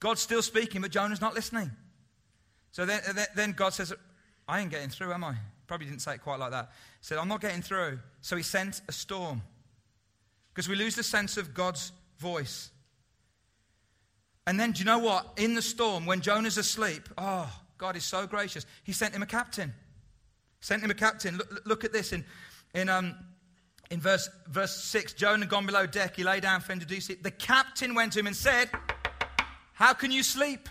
[0.00, 1.70] God's still speaking, but Jonah's not listening.
[2.72, 3.00] So then,
[3.34, 3.92] then God says,
[4.48, 5.34] I ain't getting through, am I?
[5.66, 6.70] Probably didn't say it quite like that.
[7.00, 7.98] He said, I'm not getting through.
[8.20, 9.42] So he sent a storm.
[10.52, 12.70] Because we lose the sense of God's voice.
[14.46, 15.34] And then, do you know what?
[15.36, 18.66] In the storm, when Jonah's asleep, oh, God is so gracious.
[18.82, 19.72] He sent him a captain.
[20.60, 21.36] Sent him a captain.
[21.36, 22.24] Look, look at this in,
[22.74, 23.14] in um,
[23.90, 26.14] in verse, verse 6, Jonah gone below deck.
[26.14, 27.24] He lay down to do sleep.
[27.24, 28.70] The captain went to him and said,
[29.72, 30.68] How can you sleep?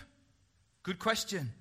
[0.82, 1.52] Good question.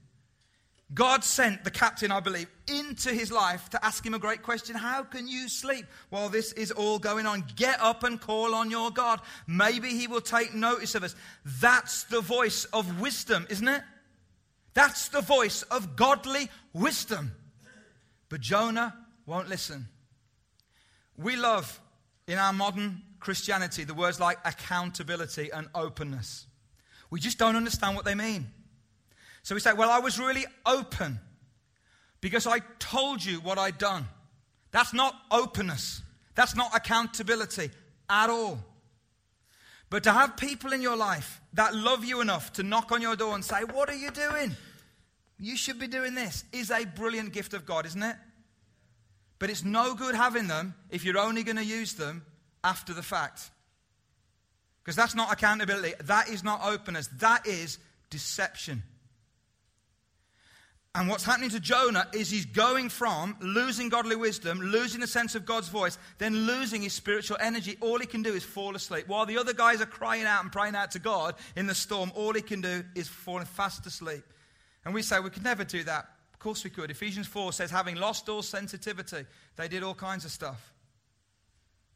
[0.93, 4.75] God sent the captain, I believe, into his life to ask him a great question.
[4.75, 7.45] How can you sleep while this is all going on?
[7.56, 9.21] Get up and call on your God.
[9.45, 11.15] Maybe he will take notice of us.
[11.45, 13.84] That's the voice of wisdom, isn't it?
[14.73, 17.34] That's the voice of godly wisdom.
[18.30, 18.95] But Jonah
[19.28, 19.88] won't listen.
[21.17, 21.80] We love
[22.28, 26.47] in our modern Christianity the words like accountability and openness.
[27.12, 28.47] We just don't understand what they mean.
[29.43, 31.19] So we say, Well, I was really open
[32.21, 34.08] because I told you what I'd done.
[34.71, 36.02] That's not openness,
[36.36, 37.71] that's not accountability
[38.10, 38.60] at all.
[39.89, 43.15] But to have people in your life that love you enough to knock on your
[43.15, 44.56] door and say, What are you doing?
[45.39, 48.15] You should be doing this, is a brilliant gift of God, isn't it?
[49.39, 52.23] But it's no good having them if you're only going to use them
[52.62, 53.49] after the fact.
[54.84, 55.93] Because that's not accountability.
[56.04, 57.08] That is not openness.
[57.19, 58.84] That is deception.
[60.95, 65.36] And what's happening to Jonah is he's going from losing godly wisdom, losing the sense
[65.36, 67.78] of God's voice, then losing his spiritual energy.
[67.80, 69.08] All he can do is fall asleep.
[69.08, 72.12] While the other guys are crying out and praying out to God in the storm,
[72.15, 74.23] all he can do is fall fast asleep.
[74.84, 76.10] And we say we could never do that.
[76.34, 76.89] Of course we could.
[76.89, 79.25] Ephesians 4 says, having lost all sensitivity,
[79.58, 80.73] they did all kinds of stuff.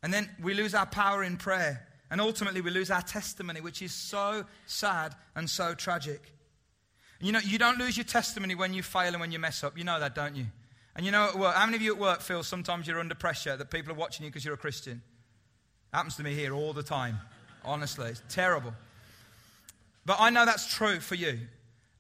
[0.04, 1.88] And then we lose our power in prayer.
[2.12, 6.22] And ultimately, we lose our testimony, which is so sad and so tragic.
[7.24, 9.78] You know, you don't lose your testimony when you fail and when you mess up.
[9.78, 10.46] You know that, don't you?
[10.94, 13.16] And you know, at work, how many of you at work feel sometimes you're under
[13.16, 15.02] pressure that people are watching you because you're a Christian?
[15.94, 17.18] Happens to me here all the time.
[17.64, 18.74] Honestly, it's terrible.
[20.06, 21.40] But I know that's true for you.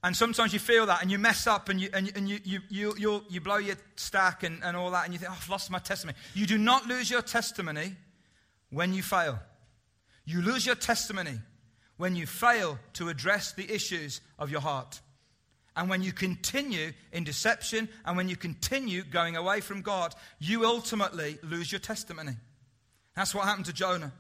[0.04, 2.60] And sometimes you feel that and you mess up and you, and, and you, you,
[2.70, 5.50] you, you, you blow your stack and, and all that and you think, oh, I've
[5.50, 6.18] lost my testimony.
[6.34, 7.96] You do not lose your testimony
[8.72, 9.40] when you fail.
[10.26, 11.40] You lose your testimony
[11.96, 15.00] when you fail to address the issues of your heart.
[15.76, 20.66] And when you continue in deception and when you continue going away from God, you
[20.66, 22.34] ultimately lose your testimony.
[23.16, 24.14] That's what happened to Jonah.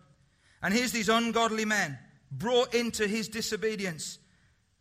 [0.61, 1.99] And here's these ungodly men
[2.31, 4.17] brought into his disobedience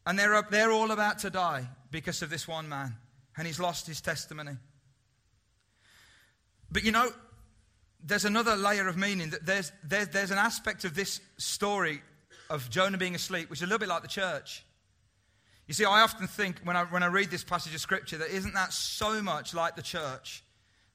[0.07, 2.97] and they're, up, they're all about to die because of this one man.
[3.37, 4.53] And he's lost his testimony.
[6.71, 7.11] But you know,
[8.03, 9.31] there's another layer of meaning.
[9.31, 12.03] That there's, there's, there's an aspect of this story
[12.51, 14.65] of Jonah being asleep, which is a little bit like the church.
[15.67, 18.31] You see, I often think when I, when I read this passage of scripture that
[18.31, 20.43] isn't that so much like the church?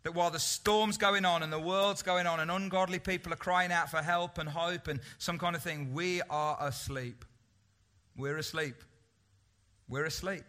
[0.04, 3.38] That while the storm's going on and the world's going on and ungodly people are
[3.38, 7.26] crying out for help and hope and some kind of thing, we are asleep.
[8.16, 8.76] We're asleep.
[9.90, 10.44] We're asleep.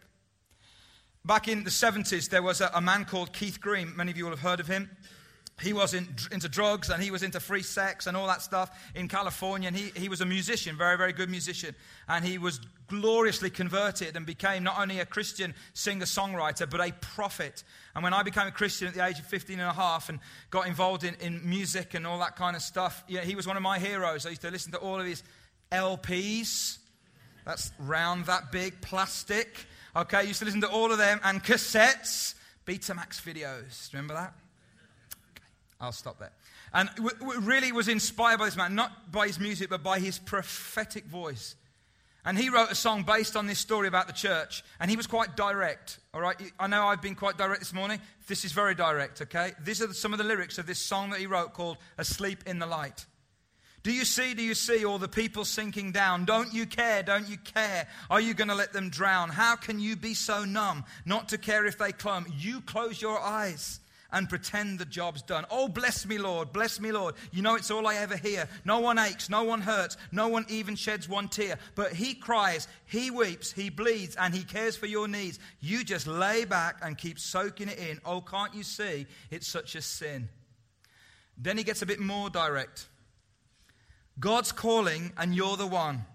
[1.25, 3.95] Back in the 70s, there was a, a man called Keith Green.
[3.95, 4.89] Many of you will have heard of him.
[5.61, 8.71] He was in, into drugs and he was into free sex and all that stuff
[8.95, 9.67] in California.
[9.67, 11.75] And he, he was a musician, very, very good musician.
[12.07, 16.93] And he was gloriously converted and became not only a Christian singer songwriter, but a
[17.01, 17.63] prophet.
[17.93, 20.19] And when I became a Christian at the age of 15 and a half and
[20.49, 23.57] got involved in, in music and all that kind of stuff, yeah, he was one
[23.57, 24.25] of my heroes.
[24.25, 25.23] I used to listen to all of his
[25.71, 26.77] LPs.
[27.45, 29.65] That's round, that big, plastic.
[29.95, 33.91] Okay, I used to listen to all of them and cassettes, Betamax videos.
[33.91, 34.33] Remember that?
[35.79, 36.31] I'll stop there.
[36.73, 39.99] And w- w- really was inspired by this man, not by his music, but by
[39.99, 41.55] his prophetic voice.
[42.25, 44.63] And he wrote a song based on this story about the church.
[44.79, 45.99] And he was quite direct.
[46.13, 46.35] All right.
[46.59, 47.99] I know I've been quite direct this morning.
[48.27, 49.53] This is very direct, okay?
[49.63, 52.59] These are some of the lyrics of this song that he wrote called Asleep in
[52.59, 53.05] the Light.
[53.81, 56.25] Do you see, do you see all the people sinking down?
[56.25, 57.87] Don't you care, don't you care?
[58.09, 59.29] Are you going to let them drown?
[59.29, 62.25] How can you be so numb not to care if they come?
[62.37, 63.79] You close your eyes
[64.11, 65.45] and pretend the job's done.
[65.51, 67.15] Oh, bless me, Lord, bless me, Lord.
[67.31, 68.47] You know it's all I ever hear.
[68.65, 71.57] No one aches, no one hurts, no one even sheds one tear.
[71.75, 75.39] But He cries, He weeps, He bleeds, and He cares for your needs.
[75.59, 77.99] You just lay back and keep soaking it in.
[78.05, 79.05] Oh, can't you see?
[79.29, 80.29] It's such a sin.
[81.37, 82.87] Then He gets a bit more direct.
[84.19, 86.05] God's calling, and you're the one.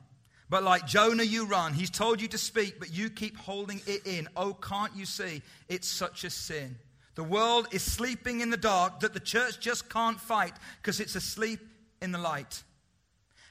[0.50, 1.72] But like Jonah, you run.
[1.72, 4.28] He's told you to speak, but you keep holding it in.
[4.36, 5.42] Oh, can't you see?
[5.68, 6.76] It's such a sin.
[7.14, 11.14] The world is sleeping in the dark that the church just can't fight because it's
[11.14, 11.60] asleep
[12.02, 12.62] in the light.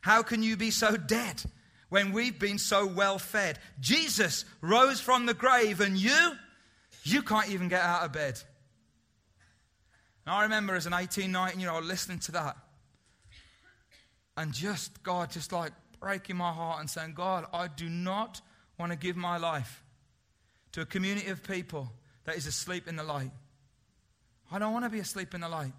[0.02, 1.42] How can you be so dead
[1.90, 3.60] when we've been so well fed?
[3.80, 6.34] Jesus rose from the grave and you,
[7.04, 8.40] you can't even get out of bed.
[10.26, 12.58] And I remember as an 18, 19 year old listening to that
[14.36, 15.72] and just, God, just like
[16.02, 18.42] breaking my heart and saying, God, I do not
[18.78, 19.84] want to give my life
[20.74, 21.94] to a community of people
[22.26, 23.32] that is asleep in the light.
[24.54, 25.74] I don't want to be asleep in the light.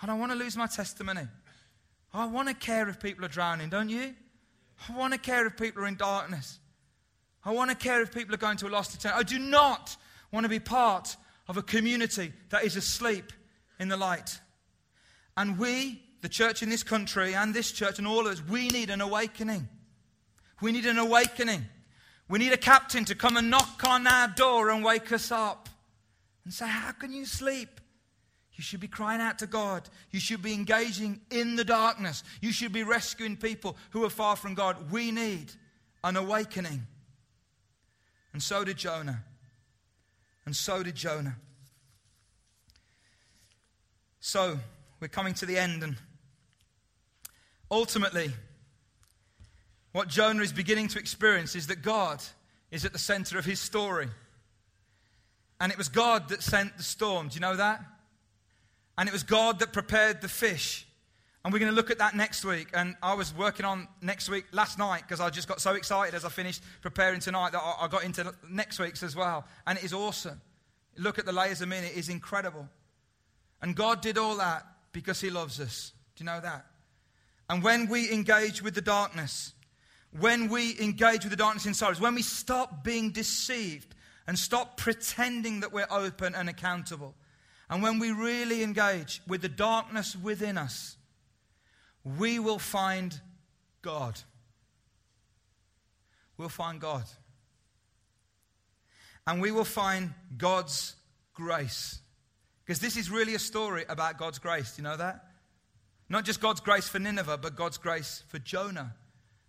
[0.00, 1.26] I don't want to lose my testimony.
[2.14, 4.14] I want to care if people are drowning, don't you?
[4.88, 6.60] I want to care if people are in darkness.
[7.44, 9.18] I want to care if people are going to a lost eternity.
[9.18, 9.96] I do not
[10.30, 11.16] want to be part
[11.48, 13.32] of a community that is asleep
[13.80, 14.38] in the light.
[15.36, 18.68] And we, the church in this country and this church and all of us, we
[18.68, 19.68] need an awakening.
[20.62, 21.66] We need an awakening.
[22.28, 25.69] We need a captain to come and knock on our door and wake us up
[26.50, 27.80] and say, How can you sleep?
[28.54, 29.88] You should be crying out to God.
[30.10, 32.24] You should be engaging in the darkness.
[32.40, 34.90] You should be rescuing people who are far from God.
[34.90, 35.52] We need
[36.02, 36.88] an awakening.
[38.32, 39.22] And so did Jonah.
[40.44, 41.36] And so did Jonah.
[44.18, 44.58] So,
[44.98, 45.96] we're coming to the end, and
[47.70, 48.32] ultimately,
[49.92, 52.20] what Jonah is beginning to experience is that God
[52.72, 54.08] is at the center of his story.
[55.60, 57.28] And it was God that sent the storm.
[57.28, 57.84] Do you know that?
[58.96, 60.86] And it was God that prepared the fish.
[61.44, 62.68] And we're going to look at that next week.
[62.74, 66.14] And I was working on next week last night because I just got so excited
[66.14, 69.46] as I finished preparing tonight that I got into next week's as well.
[69.66, 70.40] And it is awesome.
[70.96, 72.68] Look at the layers of meaning, it is incredible.
[73.62, 75.92] And God did all that because He loves us.
[76.16, 76.66] Do you know that?
[77.48, 79.54] And when we engage with the darkness,
[80.18, 83.94] when we engage with the darkness inside us, when we stop being deceived
[84.30, 87.16] and stop pretending that we're open and accountable,
[87.68, 90.96] and when we really engage with the darkness within us,
[92.04, 93.20] we will find
[93.82, 94.20] God.
[96.36, 97.02] We'll find God.
[99.26, 100.94] And we will find God's
[101.34, 101.98] grace.
[102.64, 104.76] Because this is really a story about God's grace.
[104.76, 105.24] Do you know that?
[106.08, 108.94] Not just God's grace for Nineveh, but God's grace for Jonah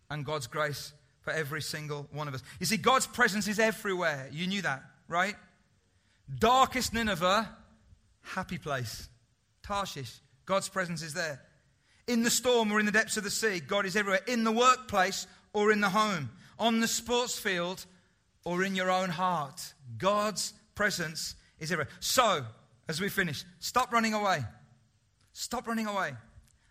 [0.10, 2.43] and God's grace for every single one of us.
[2.60, 4.27] You see, God's presence is everywhere.
[4.31, 5.36] You knew that, right?
[6.39, 7.49] Darkest Nineveh,
[8.21, 9.07] happy place.
[9.63, 11.41] Tarshish, God's presence is there.
[12.07, 14.21] In the storm or in the depths of the sea, God is everywhere.
[14.27, 17.86] In the workplace or in the home, on the sports field
[18.43, 21.93] or in your own heart, God's presence is everywhere.
[21.99, 22.43] So,
[22.88, 24.43] as we finish, stop running away.
[25.34, 26.12] Stop running away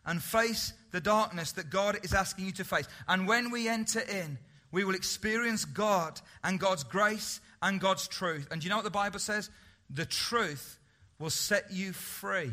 [0.05, 2.89] and face the darkness that God is asking you to face.
[3.09, 4.39] And when we enter in,
[4.73, 8.49] we will experience God and God's grace and God's truth.
[8.51, 9.51] And do you know what the Bible says?
[9.89, 10.79] The truth
[11.19, 12.53] will set you free.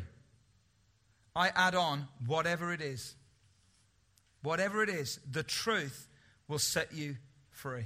[1.36, 3.16] I add on, whatever it is.
[4.42, 6.08] Whatever it is, the truth
[6.48, 7.18] will set you
[7.52, 7.86] free.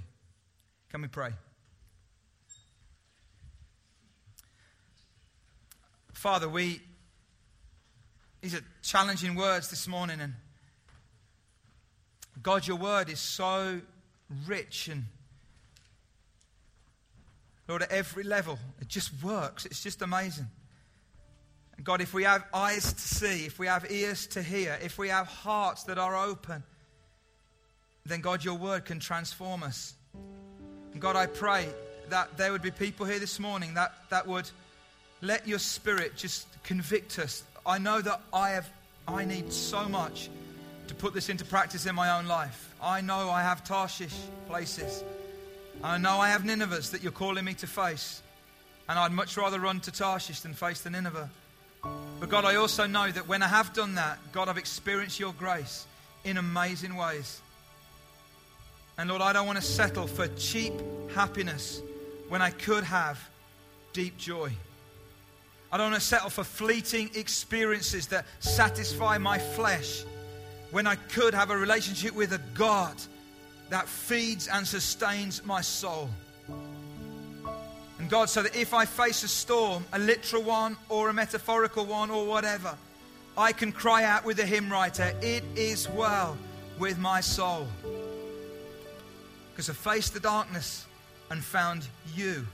[0.90, 1.32] Can we pray?
[6.14, 6.82] Father, we
[8.42, 10.34] these are challenging words this morning and
[12.42, 13.82] God your word is so
[14.48, 15.06] rich and
[17.68, 20.48] Lord at every level it just works it's just amazing
[21.84, 25.10] God, if we have eyes to see, if we have ears to hear, if we
[25.10, 26.64] have hearts that are open,
[28.06, 29.94] then God, your word can transform us.
[30.94, 31.68] And God, I pray
[32.10, 34.50] that there would be people here this morning that, that would
[35.22, 37.44] let your spirit just convict us.
[37.66, 38.70] I know that I have
[39.07, 40.30] I need so much
[40.88, 42.74] to put this into practice in my own life.
[42.82, 44.16] I know I have Tarshish
[44.47, 45.03] places.
[45.84, 48.22] I know I have Ninevehs that you're calling me to face.
[48.88, 51.30] And I'd much rather run to Tarshish than face the Nineveh.
[52.20, 55.34] But God, I also know that when I have done that, God, I've experienced your
[55.34, 55.88] grace
[56.24, 57.41] in amazing ways.
[58.97, 60.74] And Lord, I don't want to settle for cheap
[61.16, 61.82] happiness
[62.30, 63.20] when I could have
[63.93, 64.51] deep joy.
[65.72, 70.03] I don't want to settle for fleeting experiences that satisfy my flesh
[70.72, 72.95] when I could have a relationship with a God
[73.69, 76.09] that feeds and sustains my soul.
[77.99, 81.86] And God, so that if I face a storm, a literal one or a metaphorical
[81.86, 82.76] one or whatever,
[83.38, 86.38] I can cry out with the hymn writer, It is well
[86.80, 87.67] with my soul.
[89.51, 90.86] Because I faced the darkness
[91.30, 92.45] and found you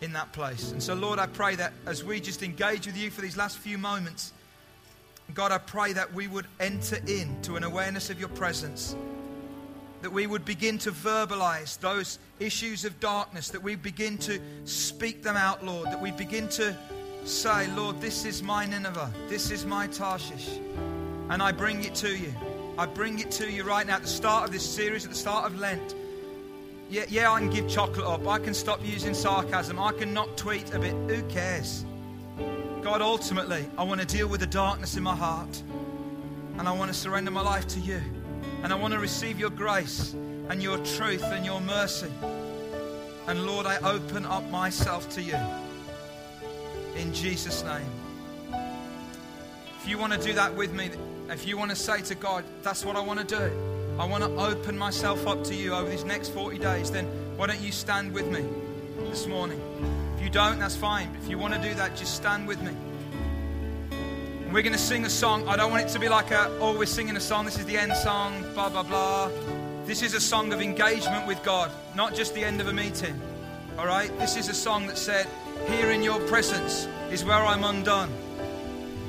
[0.00, 0.72] in that place.
[0.72, 3.58] And so, Lord, I pray that as we just engage with you for these last
[3.58, 4.32] few moments,
[5.34, 8.96] God, I pray that we would enter into an awareness of your presence
[10.02, 15.22] that we would begin to verbalize those issues of darkness, that we begin to speak
[15.22, 16.76] them out, Lord, that we begin to
[17.24, 20.48] say, Lord, this is my Nineveh, this is my Tarshish,
[21.30, 22.32] and I bring it to you.
[22.78, 25.16] I bring it to you right now at the start of this series, at the
[25.16, 25.96] start of Lent.
[26.90, 28.26] Yeah, yeah, I can give chocolate up.
[28.26, 29.78] I can stop using sarcasm.
[29.78, 30.94] I can not tweet a bit.
[31.10, 31.84] Who cares?
[32.82, 35.62] God, ultimately, I want to deal with the darkness in my heart.
[36.56, 38.00] And I want to surrender my life to you.
[38.62, 40.14] And I want to receive your grace
[40.48, 42.10] and your truth and your mercy.
[43.26, 45.36] And Lord, I open up myself to you.
[46.96, 47.86] In Jesus' name.
[49.78, 50.90] If you want to do that with me,
[51.28, 53.52] if you want to say to God, that's what I want to do,
[53.98, 57.48] I want to open myself up to you over these next 40 days, then why
[57.48, 58.44] don't you stand with me
[59.10, 59.60] this morning?
[60.16, 61.16] If you don't, that's fine.
[61.20, 62.70] If you want to do that, just stand with me.
[63.90, 65.48] And we're going to sing a song.
[65.48, 67.44] I don't want it to be like a, oh, we're singing a song.
[67.44, 69.30] This is the end song, blah, blah, blah.
[69.84, 73.20] This is a song of engagement with God, not just the end of a meeting.
[73.80, 74.16] All right?
[74.20, 75.26] This is a song that said,
[75.66, 78.12] Here in your presence is where I'm undone.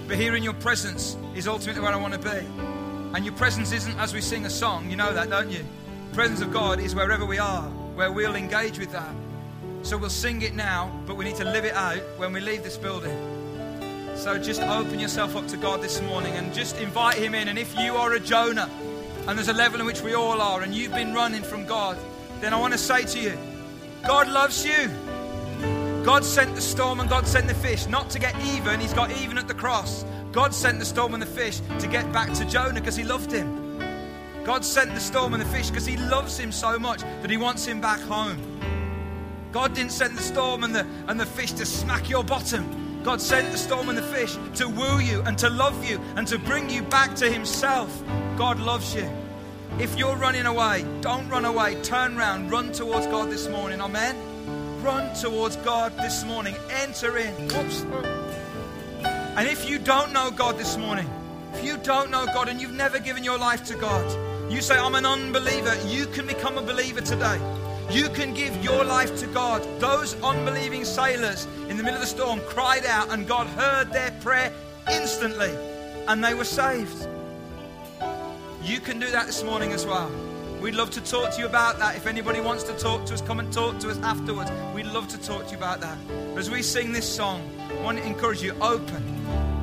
[0.07, 2.68] But here in your presence is ultimately where I want to be.
[3.13, 4.89] And your presence isn't as we sing a song.
[4.89, 5.65] You know that, don't you?
[6.09, 7.63] The presence of God is wherever we are,
[7.95, 9.13] where we'll engage with that.
[9.81, 12.63] So we'll sing it now, but we need to live it out when we leave
[12.63, 13.17] this building.
[14.15, 17.47] So just open yourself up to God this morning and just invite Him in.
[17.47, 18.69] And if you are a Jonah,
[19.27, 21.97] and there's a level in which we all are, and you've been running from God,
[22.41, 23.37] then I want to say to you,
[24.05, 24.89] God loves you.
[26.03, 29.11] God sent the storm and God sent the fish, not to get even, He's got
[29.11, 30.05] even at the cross.
[30.31, 33.31] God sent the storm and the fish to get back to Jonah because He loved
[33.31, 33.79] him.
[34.43, 37.37] God sent the storm and the fish because He loves him so much that He
[37.37, 38.37] wants him back home.
[39.51, 43.01] God didn't send the storm and the, and the fish to smack your bottom.
[43.03, 46.27] God sent the storm and the fish to woo you and to love you and
[46.27, 48.03] to bring you back to Himself.
[48.37, 49.09] God loves you.
[49.79, 51.81] If you're running away, don't run away.
[51.81, 53.81] Turn around, run towards God this morning.
[53.81, 54.28] Amen.
[54.81, 56.55] Run towards God this morning.
[56.69, 57.33] Enter in.
[59.37, 61.09] And if you don't know God this morning,
[61.53, 64.77] if you don't know God and you've never given your life to God, you say,
[64.77, 67.39] I'm an unbeliever, you can become a believer today.
[67.91, 69.61] You can give your life to God.
[69.79, 74.11] Those unbelieving sailors in the middle of the storm cried out, and God heard their
[74.21, 74.53] prayer
[74.89, 75.51] instantly,
[76.07, 77.07] and they were saved.
[78.63, 80.09] You can do that this morning as well.
[80.61, 81.95] We'd love to talk to you about that.
[81.95, 84.51] If anybody wants to talk to us, come and talk to us afterwards.
[84.75, 85.97] We'd love to talk to you about that.
[86.07, 89.19] But as we sing this song, I want to encourage you open.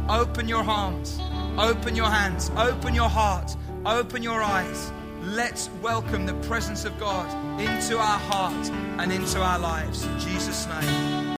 [0.09, 1.19] Open your arms,
[1.59, 4.93] open your hands, open your heart, open your eyes.
[5.21, 7.29] Let's welcome the presence of God
[7.61, 10.05] into our heart and into our lives.
[10.07, 11.26] In Jesus' name.